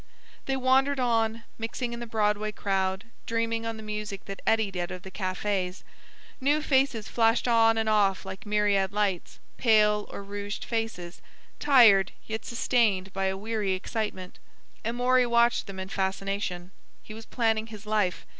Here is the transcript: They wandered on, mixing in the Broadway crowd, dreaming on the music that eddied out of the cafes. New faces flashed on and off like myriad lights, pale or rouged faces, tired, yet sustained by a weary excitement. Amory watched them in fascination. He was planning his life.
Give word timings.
They 0.47 0.55
wandered 0.57 0.99
on, 0.99 1.43
mixing 1.59 1.93
in 1.93 1.99
the 1.99 2.07
Broadway 2.07 2.51
crowd, 2.51 3.03
dreaming 3.27 3.67
on 3.67 3.77
the 3.77 3.83
music 3.83 4.25
that 4.25 4.41
eddied 4.47 4.75
out 4.75 4.89
of 4.89 5.03
the 5.03 5.11
cafes. 5.11 5.83
New 6.39 6.63
faces 6.63 7.07
flashed 7.07 7.47
on 7.47 7.77
and 7.77 7.87
off 7.87 8.25
like 8.25 8.43
myriad 8.43 8.93
lights, 8.93 9.37
pale 9.57 10.07
or 10.09 10.23
rouged 10.23 10.65
faces, 10.65 11.21
tired, 11.59 12.13
yet 12.25 12.45
sustained 12.45 13.13
by 13.13 13.25
a 13.25 13.37
weary 13.37 13.73
excitement. 13.73 14.39
Amory 14.83 15.27
watched 15.27 15.67
them 15.67 15.79
in 15.79 15.89
fascination. 15.89 16.71
He 17.03 17.13
was 17.13 17.27
planning 17.27 17.67
his 17.67 17.85
life. 17.85 18.25